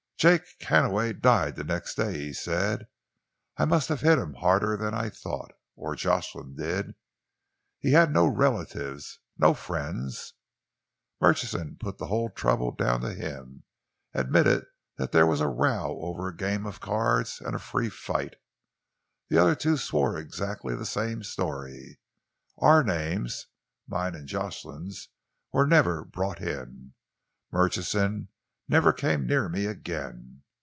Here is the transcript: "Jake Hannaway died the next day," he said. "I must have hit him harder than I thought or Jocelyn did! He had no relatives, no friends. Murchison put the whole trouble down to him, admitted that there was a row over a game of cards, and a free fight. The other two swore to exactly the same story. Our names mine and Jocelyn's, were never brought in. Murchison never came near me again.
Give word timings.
"Jake 0.21 0.61
Hannaway 0.61 1.13
died 1.13 1.55
the 1.55 1.63
next 1.63 1.95
day," 1.95 2.15
he 2.19 2.31
said. 2.31 2.85
"I 3.57 3.65
must 3.65 3.89
have 3.89 4.01
hit 4.01 4.19
him 4.19 4.35
harder 4.35 4.77
than 4.77 4.93
I 4.93 5.09
thought 5.09 5.51
or 5.75 5.95
Jocelyn 5.95 6.53
did! 6.55 6.93
He 7.79 7.93
had 7.93 8.13
no 8.13 8.27
relatives, 8.27 9.17
no 9.39 9.55
friends. 9.55 10.33
Murchison 11.19 11.75
put 11.79 11.97
the 11.97 12.05
whole 12.05 12.29
trouble 12.29 12.71
down 12.71 13.01
to 13.01 13.15
him, 13.15 13.63
admitted 14.13 14.67
that 14.97 15.11
there 15.11 15.25
was 15.25 15.41
a 15.41 15.47
row 15.47 15.97
over 16.01 16.27
a 16.27 16.37
game 16.37 16.67
of 16.67 16.79
cards, 16.79 17.41
and 17.43 17.55
a 17.55 17.59
free 17.59 17.89
fight. 17.89 18.35
The 19.29 19.39
other 19.39 19.55
two 19.55 19.75
swore 19.75 20.13
to 20.17 20.21
exactly 20.21 20.75
the 20.75 20.85
same 20.85 21.23
story. 21.23 21.99
Our 22.59 22.83
names 22.83 23.47
mine 23.87 24.13
and 24.13 24.27
Jocelyn's, 24.27 25.09
were 25.51 25.65
never 25.65 26.05
brought 26.05 26.39
in. 26.41 26.93
Murchison 27.51 28.27
never 28.67 28.93
came 28.93 29.25
near 29.27 29.49
me 29.49 29.65
again. 29.65 30.37